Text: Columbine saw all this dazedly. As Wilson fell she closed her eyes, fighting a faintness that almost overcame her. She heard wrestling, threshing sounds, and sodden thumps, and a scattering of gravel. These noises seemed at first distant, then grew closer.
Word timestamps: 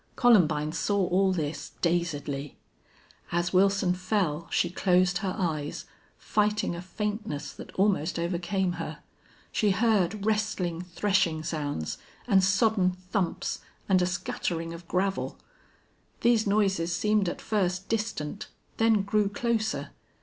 Columbine 0.15 0.71
saw 0.71 1.07
all 1.09 1.31
this 1.31 1.73
dazedly. 1.79 2.57
As 3.31 3.53
Wilson 3.53 3.93
fell 3.93 4.47
she 4.49 4.71
closed 4.71 5.19
her 5.19 5.35
eyes, 5.37 5.85
fighting 6.17 6.75
a 6.75 6.81
faintness 6.81 7.53
that 7.53 7.71
almost 7.75 8.17
overcame 8.17 8.71
her. 8.81 9.03
She 9.51 9.69
heard 9.69 10.25
wrestling, 10.25 10.81
threshing 10.81 11.43
sounds, 11.43 11.99
and 12.27 12.43
sodden 12.43 12.93
thumps, 13.11 13.59
and 13.87 14.01
a 14.01 14.07
scattering 14.07 14.73
of 14.73 14.87
gravel. 14.87 15.37
These 16.21 16.47
noises 16.47 16.95
seemed 16.95 17.29
at 17.29 17.39
first 17.39 17.87
distant, 17.87 18.47
then 18.77 19.03
grew 19.03 19.29
closer. 19.29 19.91